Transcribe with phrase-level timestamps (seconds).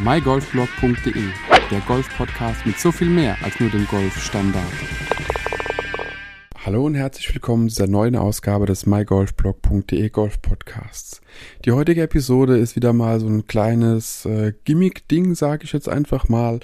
[0.00, 1.24] mygolfblog.de,
[1.72, 4.64] der Golf-Podcast mit so viel mehr als nur dem Golfstandard.
[6.64, 11.20] Hallo und herzlich willkommen zu dieser neuen Ausgabe des mygolfblog.de Golf Podcasts.
[11.64, 16.28] Die heutige Episode ist wieder mal so ein kleines äh, Gimmick-Ding, sage ich jetzt einfach
[16.28, 16.60] mal,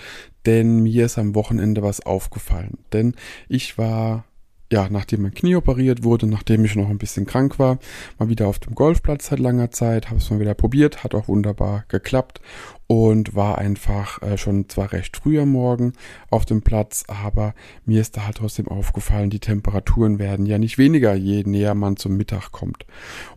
[0.46, 2.78] denn mir ist am Wochenende was aufgefallen.
[2.92, 3.14] Denn
[3.48, 4.24] ich war
[4.72, 7.78] ja, nachdem mein Knie operiert wurde, nachdem ich noch ein bisschen krank war,
[8.18, 11.28] mal wieder auf dem Golfplatz seit langer Zeit, habe es mal wieder probiert, hat auch
[11.28, 12.40] wunderbar geklappt
[12.86, 15.92] und war einfach äh, schon zwar recht früh am Morgen
[16.30, 17.54] auf dem Platz, aber
[17.84, 21.96] mir ist da halt trotzdem aufgefallen, die Temperaturen werden ja nicht weniger, je näher man
[21.96, 22.86] zum Mittag kommt.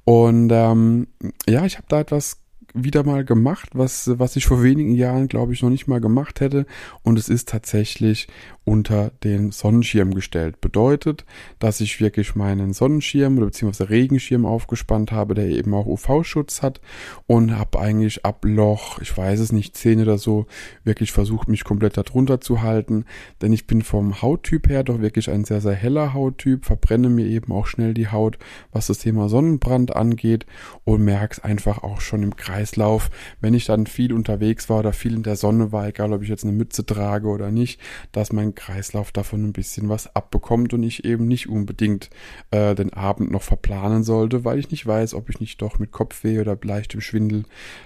[0.06, 1.08] Und ähm,
[1.48, 2.40] ja, ich habe da etwas
[2.74, 6.42] wieder mal gemacht, was, was ich vor wenigen Jahren, glaube ich, noch nicht mal gemacht
[6.42, 6.66] hätte.
[7.04, 8.28] Und es ist tatsächlich
[8.68, 10.60] unter den Sonnenschirm gestellt.
[10.60, 11.26] Bedeutet,
[11.58, 16.82] dass ich wirklich meinen Sonnenschirm oder beziehungsweise Regenschirm aufgespannt habe, der eben auch UV-Schutz hat
[17.28, 20.48] und habe eigentlich ab Loch, ich weiß es nicht, 10 oder so,
[20.84, 23.06] wirklich versucht, mich komplett darunter zu halten.
[23.42, 27.26] Denn ich bin vom Hauttyp her doch wirklich ein sehr, sehr heller Hauttyp, verbrenne mir
[27.26, 28.38] eben auch schnell die Haut,
[28.74, 30.46] was das Thema Sonnenbrand angeht
[30.84, 34.92] und merke es einfach auch schon im Kreislauf, wenn ich dann viel unterwegs war oder
[34.94, 37.80] viel in der Sonne war, egal ob ich jetzt eine Mütze trage oder nicht,
[38.12, 42.10] dass mein Kreislauf davon ein bisschen was abbekommt und ich eben nicht unbedingt
[42.50, 45.92] äh, den Abend noch verplanen sollte, weil ich nicht weiß, ob ich nicht doch mit
[45.92, 47.44] Kopfweh oder leichtem Schwindel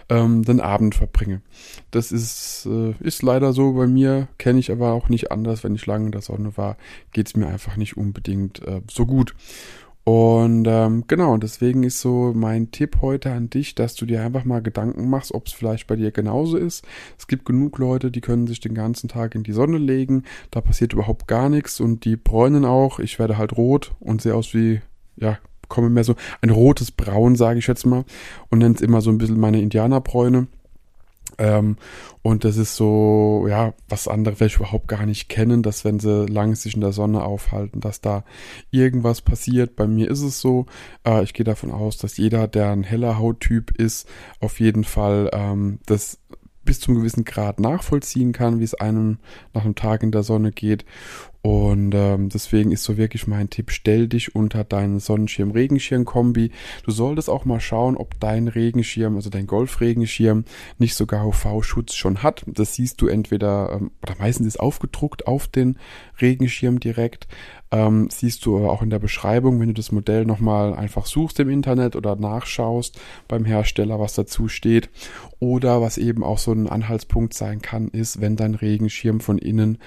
[0.07, 1.41] ähm, den Abend verbringe.
[1.91, 5.65] Das ist, äh, ist leider so bei mir, kenne ich aber auch nicht anders.
[5.65, 6.77] Wenn ich lange in der Sonne war,
[7.11, 9.35] geht es mir einfach nicht unbedingt äh, so gut.
[10.03, 14.45] Und ähm, genau, deswegen ist so mein Tipp heute an dich, dass du dir einfach
[14.45, 16.85] mal Gedanken machst, ob es vielleicht bei dir genauso ist.
[17.19, 20.59] Es gibt genug Leute, die können sich den ganzen Tag in die Sonne legen, da
[20.61, 22.99] passiert überhaupt gar nichts und die bräunen auch.
[22.99, 24.81] Ich werde halt rot und sehe aus wie,
[25.17, 28.03] ja, komme mehr so ein rotes Braun, sage ich jetzt mal,
[28.49, 30.47] und nenne es immer so ein bisschen meine Indianerbräune.
[31.41, 31.77] Ähm,
[32.21, 36.27] und das ist so, ja, was andere vielleicht überhaupt gar nicht kennen, dass wenn sie
[36.27, 38.23] lange sich in der Sonne aufhalten, dass da
[38.69, 39.75] irgendwas passiert.
[39.75, 40.67] Bei mir ist es so,
[41.03, 44.07] äh, ich gehe davon aus, dass jeder, der ein heller Hauttyp ist,
[44.39, 46.19] auf jeden Fall ähm, das
[46.63, 49.17] bis zum gewissen Grad nachvollziehen kann, wie es einem
[49.53, 50.85] nach einem Tag in der Sonne geht.
[51.43, 56.51] Und ähm, deswegen ist so wirklich mein Tipp, stell dich unter deinen Sonnenschirm-Regenschirm-Kombi.
[56.83, 60.45] Du solltest auch mal schauen, ob dein Regenschirm, also dein Golf-Regenschirm,
[60.77, 62.43] nicht sogar UV-Schutz schon hat.
[62.45, 65.79] Das siehst du entweder, ähm, oder meistens ist aufgedruckt auf den
[66.21, 67.27] Regenschirm direkt.
[67.71, 71.49] Ähm, siehst du auch in der Beschreibung, wenn du das Modell nochmal einfach suchst im
[71.49, 74.89] Internet oder nachschaust beim Hersteller, was dazu steht.
[75.39, 79.79] Oder was eben auch so ein Anhaltspunkt sein kann, ist, wenn dein Regenschirm von innen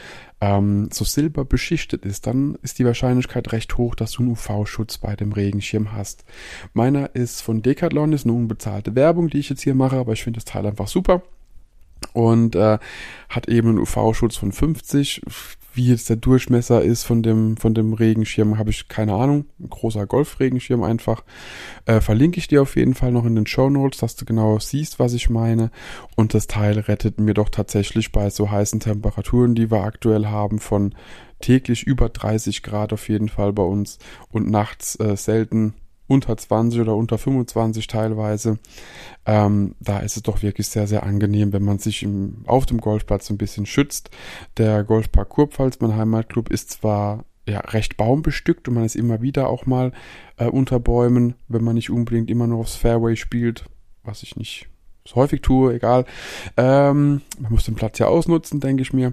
[0.45, 4.99] ähm, so silber beschichtet ist, dann ist die Wahrscheinlichkeit recht hoch, dass du einen UV-Schutz
[4.99, 6.25] bei dem Regenschirm hast.
[6.75, 10.23] Meiner ist von Decathlon, ist eine unbezahlte Werbung, die ich jetzt hier mache, aber ich
[10.23, 11.23] finde das Teil einfach super
[12.13, 12.79] und äh,
[13.31, 15.23] hat eben einen UV-Schutz von 50.
[15.75, 19.47] Wie jetzt der Durchmesser ist von dem, von dem Regenschirm, habe ich keine Ahnung.
[19.59, 21.25] Ein großer Golfregenschirm einfach.
[21.85, 24.61] Äh, verlinke ich dir auf jeden Fall noch in den Show Notes, dass du genau
[24.61, 25.73] siehst, was ich meine.
[26.15, 30.61] Und das Teil rettet mir doch tatsächlich bei so heißen Temperaturen, die wir aktuell haben,
[30.61, 30.95] von
[31.41, 33.99] täglich über 30 Grad auf jeden Fall bei uns
[34.31, 35.75] und nachts äh, selten
[36.07, 38.59] unter 20 oder unter 25 teilweise.
[39.27, 42.81] Ähm, da ist es doch wirklich sehr, sehr angenehm, wenn man sich im, auf dem
[42.81, 44.11] Golfplatz ein bisschen schützt.
[44.57, 49.49] Der Golfpark Kurpfalz, mein Heimatclub, ist zwar ja, recht baumbestückt und man ist immer wieder
[49.49, 49.93] auch mal
[50.37, 53.65] äh, unter Bäumen, wenn man nicht unbedingt immer nur aufs Fairway spielt,
[54.03, 54.69] was ich nicht
[55.07, 56.07] so häufig tue, egal.
[56.57, 59.13] Ähm, man muss den Platz ja ausnutzen, denke ich mir.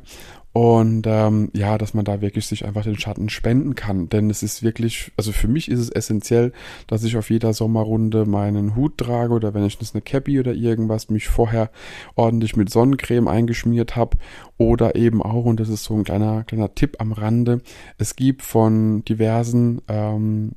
[0.54, 4.10] Und ähm, ja, dass man da wirklich sich einfach den Schatten spenden kann.
[4.10, 6.52] Denn es ist wirklich, also für mich ist es essentiell,
[6.88, 10.54] dass ich auf jeder Sommerrunde meinen Hut trage oder wenn ich das eine Cappy oder
[10.54, 11.72] irgendwas mich vorher
[12.16, 14.18] ordentlich mit Sonnencreme eingeschmiert habe.
[14.58, 17.62] Oder eben auch, und das ist so ein kleiner, kleiner Tipp am Rande,
[17.98, 20.52] es gibt von diversen ähm,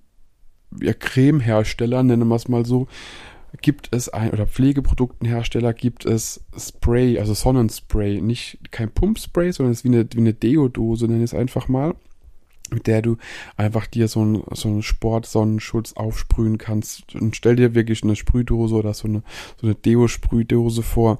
[0.80, 2.88] ja, Cremeherstellern, nennen wir es mal so,
[3.62, 9.78] gibt es ein, oder Pflegeproduktenhersteller gibt es Spray, also Sonnenspray, nicht kein Pumpspray, sondern es
[9.78, 11.94] ist wie eine, wie eine Deodose, nenne ich es einfach mal,
[12.70, 13.16] mit der du
[13.56, 17.14] einfach dir so einen, so einen Sportsonnenschutz aufsprühen kannst.
[17.14, 19.22] Und stell dir wirklich eine Sprühdose oder so eine,
[19.60, 21.18] so eine Deo-Sprühdose vor.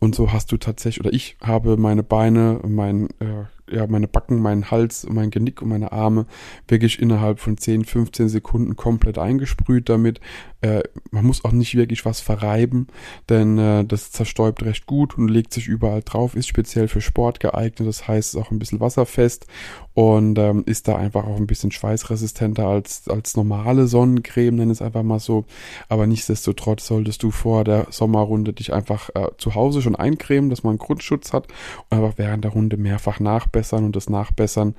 [0.00, 4.40] Und so hast du tatsächlich, oder ich habe meine Beine, mein, äh, ja, meine Backen,
[4.40, 6.26] meinen Hals, mein Genick und meine Arme
[6.68, 10.20] wirklich innerhalb von 10, 15 Sekunden komplett eingesprüht damit.
[10.60, 12.86] Äh, man muss auch nicht wirklich was verreiben,
[13.28, 17.40] denn äh, das zerstäubt recht gut und legt sich überall drauf, ist speziell für Sport
[17.40, 19.46] geeignet, das heißt, ist auch ein bisschen wasserfest
[19.94, 24.82] und ähm, ist da einfach auch ein bisschen schweißresistenter als, als normale Sonnencreme, nenn es
[24.82, 25.44] einfach mal so.
[25.88, 30.62] Aber nichtsdestotrotz solltest du vor der Sommerrunde dich einfach äh, zu Hause schon eincremen, dass
[30.62, 31.48] man einen Grundschutz hat
[31.88, 34.74] und einfach während der Runde mehrfach nachbessern und das Nachbessern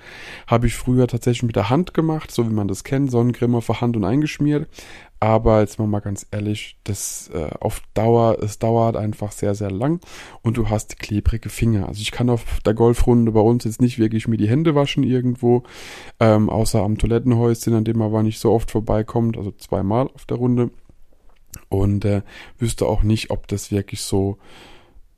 [0.48, 3.82] habe ich früher tatsächlich mit der Hand gemacht, so wie man das kennt, Sonnencreme vor
[3.82, 4.68] Hand und eingeschmiert.
[5.20, 10.00] Aber jetzt mal ganz ehrlich, das äh, auf Dauer, es dauert einfach sehr, sehr lang
[10.44, 11.88] und du hast klebrige Finger.
[11.88, 15.04] Also ich kann auf der Golfrunde bei uns jetzt nicht wirklich mir die Hände waschen
[15.04, 15.64] irgendwo,
[16.20, 20.26] ähm, außer am Toilettenhäuschen, an dem man aber nicht so oft vorbeikommt, also zweimal auf
[20.26, 20.70] der Runde.
[21.70, 22.22] Und äh,
[22.60, 24.38] wüsste auch nicht, ob das wirklich so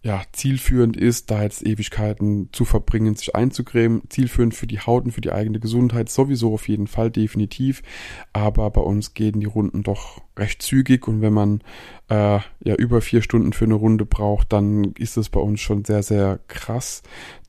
[0.01, 4.01] ja, zielführend ist, da jetzt Ewigkeiten zu verbringen, sich einzucremen.
[4.09, 7.83] Zielführend für die Haut und für die eigene Gesundheit sowieso auf jeden Fall definitiv.
[8.31, 11.61] Aber bei uns gehen die Runden doch recht zügig und wenn man
[12.07, 15.83] äh, ja über vier Stunden für eine Runde braucht, dann ist es bei uns schon
[15.83, 17.03] sehr, sehr krass,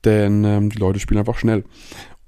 [0.05, 1.65] denn ähm, die Leute spielen einfach schnell.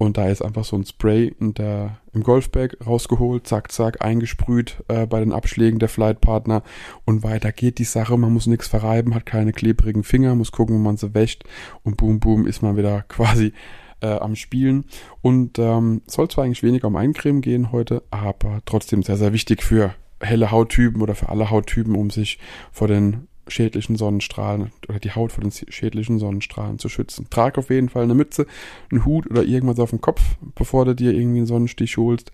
[0.03, 4.83] Und da ist einfach so ein Spray in der, im Golfbag rausgeholt, zack, zack, eingesprüht
[4.89, 6.65] äh, bei den Abschlägen der Flightpartner
[7.05, 8.19] und weiter geht die Sache.
[8.19, 11.45] Man muss nichts verreiben, hat keine klebrigen Finger, muss gucken, wo man sie wäscht
[11.85, 13.53] und boom, boom, ist man wieder quasi
[14.01, 14.87] äh, am Spielen.
[15.21, 19.63] Und ähm, soll zwar eigentlich weniger um Eincremen gehen heute, aber trotzdem sehr, sehr wichtig
[19.63, 22.41] für helle Hauttypen oder für alle Hauttypen, um sich
[22.73, 27.27] vor den schädlichen Sonnenstrahlen oder die Haut vor den schädlichen Sonnenstrahlen zu schützen.
[27.31, 28.47] Trag auf jeden Fall eine Mütze,
[28.91, 30.23] einen Hut oder irgendwas auf dem Kopf,
[30.55, 32.33] bevor du dir irgendwie einen Sonnenstich holst.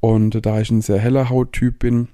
[0.00, 2.08] Und da ich ein sehr heller Hauttyp bin,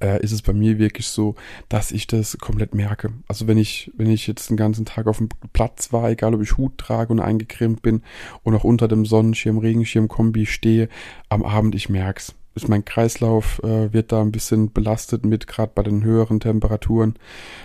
[0.00, 1.34] äh, ist es bei mir wirklich so,
[1.68, 3.12] dass ich das komplett merke.
[3.28, 6.42] Also wenn ich, wenn ich jetzt den ganzen Tag auf dem Platz war, egal ob
[6.42, 8.02] ich Hut trage und eingecremt bin
[8.42, 10.88] und auch unter dem Sonnenschirm, Regenschirm, Kombi stehe,
[11.28, 15.72] am Abend ich merk's ist mein Kreislauf äh, wird da ein bisschen belastet mit, gerade
[15.74, 17.14] bei den höheren Temperaturen.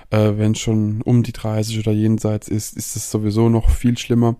[0.09, 3.97] Äh, Wenn es schon um die 30 oder jenseits ist, ist es sowieso noch viel
[3.97, 4.37] schlimmer.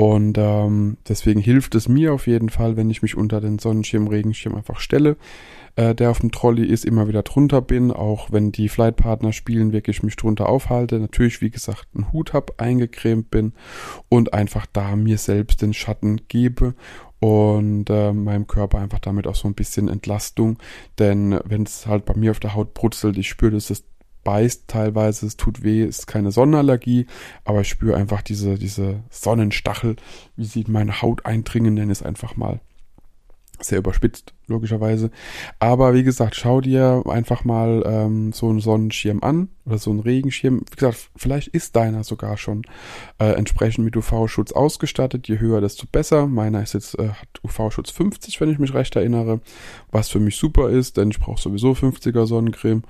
[0.00, 4.06] Und ähm, deswegen hilft es mir auf jeden Fall, wenn ich mich unter den Sonnenschirm,
[4.06, 5.18] Regenschirm einfach stelle,
[5.76, 9.72] äh, der auf dem Trolley ist, immer wieder drunter bin, auch wenn die Flightpartner spielen,
[9.72, 10.98] wirklich mich drunter aufhalte.
[10.98, 13.52] Natürlich, wie gesagt, einen Hut hab, eingecremt bin
[14.08, 16.74] und einfach da mir selbst den Schatten gebe
[17.20, 20.58] und äh, meinem Körper einfach damit auch so ein bisschen Entlastung.
[20.98, 23.84] Denn wenn es halt bei mir auf der Haut brutzelt, ich spüre, dass es
[24.24, 27.06] beißt teilweise, es tut weh, ist keine Sonnenallergie,
[27.44, 29.96] aber ich spüre einfach diese, diese Sonnenstachel,
[30.36, 32.60] wie sie in meine Haut eindringen, nenne es einfach mal
[33.60, 35.10] sehr überspitzt, logischerweise.
[35.58, 40.00] Aber wie gesagt, schau dir einfach mal ähm, so einen Sonnenschirm an oder so einen
[40.00, 40.62] Regenschirm.
[40.70, 42.62] Wie gesagt, vielleicht ist deiner sogar schon
[43.18, 45.28] äh, entsprechend mit UV-Schutz ausgestattet.
[45.28, 46.26] Je höher, desto besser.
[46.26, 49.40] Meiner ist jetzt, äh, hat UV-Schutz 50, wenn ich mich recht erinnere.
[49.90, 52.82] Was für mich super ist, denn ich brauche sowieso 50er Sonnencreme.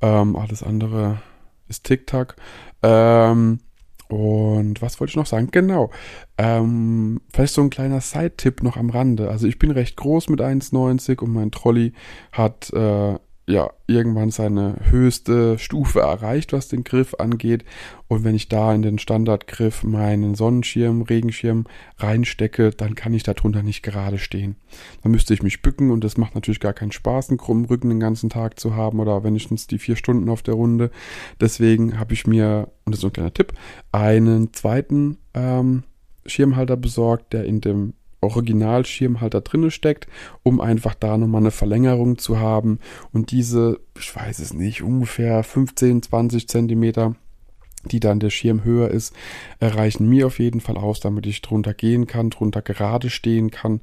[0.00, 1.20] Ähm, alles andere
[1.68, 2.36] ist Tic-Tac.
[2.82, 3.60] Ähm,
[4.08, 5.48] und was wollte ich noch sagen?
[5.50, 5.90] Genau.
[6.38, 9.30] Ähm, vielleicht so ein kleiner Side-Tipp noch am Rande.
[9.30, 11.92] Also ich bin recht groß mit 1,90 und mein Trolley
[12.32, 17.64] hat äh, ja irgendwann seine höchste Stufe erreicht, was den Griff angeht.
[18.06, 21.66] Und wenn ich da in den Standardgriff meinen Sonnenschirm, Regenschirm
[21.96, 24.56] reinstecke, dann kann ich darunter nicht gerade stehen.
[25.02, 27.88] Dann müsste ich mich bücken und das macht natürlich gar keinen Spaß, einen krummen Rücken
[27.88, 30.90] den ganzen Tag zu haben oder wenigstens die vier Stunden auf der Runde.
[31.40, 33.54] Deswegen habe ich mir, und das ist ein kleiner Tipp,
[33.92, 35.84] einen zweiten ähm,
[36.26, 40.06] Schirmhalter besorgt, der in dem Originalschirmhalter drinne steckt,
[40.42, 42.78] um einfach da nochmal eine Verlängerung zu haben.
[43.12, 47.14] Und diese, ich weiß es nicht, ungefähr 15, 20 Zentimeter
[47.84, 49.14] die dann der Schirm höher ist,
[49.60, 53.80] erreichen mir auf jeden Fall aus, damit ich drunter gehen kann, drunter gerade stehen kann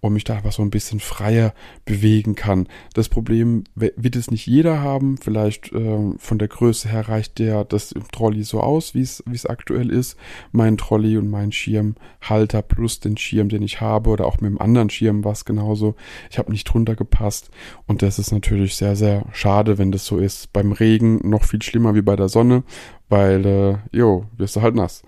[0.00, 2.68] und mich da einfach so ein bisschen freier bewegen kann.
[2.94, 5.18] Das Problem wird es nicht jeder haben.
[5.18, 9.90] Vielleicht äh, von der Größe her reicht der das Trolley so aus, wie es aktuell
[9.90, 10.16] ist.
[10.52, 14.60] Mein Trolley und mein Schirmhalter plus den Schirm, den ich habe oder auch mit dem
[14.60, 15.94] anderen Schirm was genauso.
[16.30, 17.50] Ich habe nicht drunter gepasst
[17.86, 20.52] und das ist natürlich sehr sehr schade, wenn das so ist.
[20.52, 22.62] Beim Regen noch viel schlimmer wie bei der Sonne,
[23.08, 25.02] weil, äh, jo, wirst du halt nass.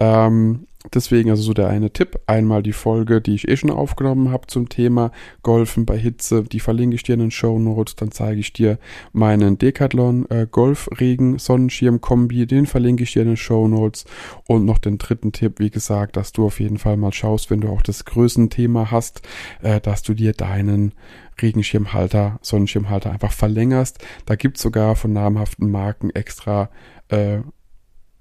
[0.00, 2.20] Ähm, deswegen also so der eine Tipp.
[2.26, 5.12] Einmal die Folge, die ich eh schon aufgenommen habe zum Thema
[5.42, 6.42] Golfen bei Hitze.
[6.42, 7.96] Die verlinke ich dir in den Show Notes.
[7.96, 8.78] Dann zeige ich dir
[9.12, 12.46] meinen Decathlon äh, Golfregen Sonnenschirm Kombi.
[12.46, 14.04] Den verlinke ich dir in den Show Notes.
[14.46, 17.60] Und noch den dritten Tipp, wie gesagt, dass du auf jeden Fall mal schaust, wenn
[17.60, 19.22] du auch das Größenthema hast,
[19.62, 20.92] äh, dass du dir deinen
[21.40, 24.04] Regenschirmhalter, Sonnenschirmhalter einfach verlängerst.
[24.26, 26.70] Da gibt's sogar von namhaften Marken extra
[27.08, 27.38] äh,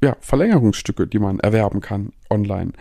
[0.04, 2.72] ja, Verlängerungsstücke, die man erwerben kann online.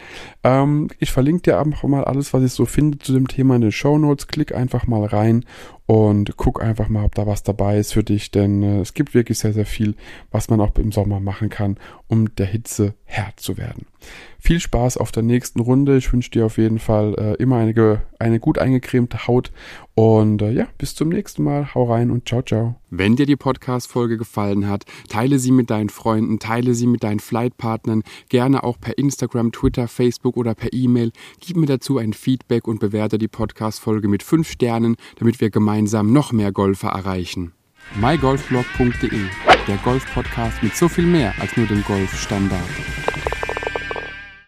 [0.45, 3.61] Ähm, ich verlinke dir einfach mal alles, was ich so finde zu dem Thema in
[3.61, 4.29] den Show Notes.
[4.29, 5.45] Klick einfach mal rein
[5.91, 9.13] und guck einfach mal, ob da was dabei ist für dich, denn äh, es gibt
[9.13, 9.97] wirklich sehr, sehr viel,
[10.31, 13.87] was man auch im Sommer machen kann, um der Hitze Herr zu werden.
[14.39, 15.97] Viel Spaß auf der nächsten Runde.
[15.97, 19.51] Ich wünsche dir auf jeden Fall äh, immer eine, eine gut eingecremte Haut
[19.95, 21.75] und äh, ja, bis zum nächsten Mal.
[21.75, 22.77] Hau rein und ciao, ciao.
[22.89, 27.21] Wenn dir die Podcast-Folge gefallen hat, teile sie mit deinen Freunden, teile sie mit deinen
[27.21, 28.97] Flightpartnern, gerne auch per
[29.41, 31.13] Instagram, Twitter, Facebook oder per E-Mail.
[31.41, 36.13] Gib mir dazu ein Feedback und bewerte die Podcast-Folge mit 5 Sternen, damit wir gemeinsam
[36.13, 37.53] noch mehr Golfer erreichen.
[38.01, 39.21] mygolfblog.de,
[39.67, 42.69] der Golf-Podcast mit so viel mehr als nur dem Golfstandard.